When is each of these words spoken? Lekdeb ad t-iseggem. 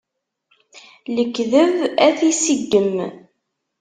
Lekdeb 1.15 1.53
ad 2.05 2.13
t-iseggem. 2.17 2.93